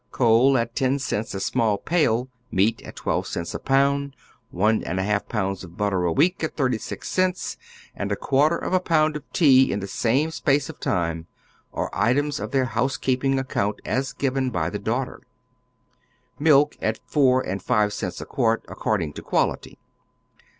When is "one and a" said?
4.49-5.03